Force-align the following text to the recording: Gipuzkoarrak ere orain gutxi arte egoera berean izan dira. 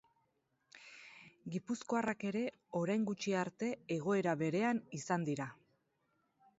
Gipuzkoarrak 1.57 2.25
ere 2.31 2.43
orain 2.81 3.05
gutxi 3.13 3.37
arte 3.45 3.71
egoera 4.01 4.37
berean 4.45 4.83
izan 5.03 5.33
dira. 5.33 5.51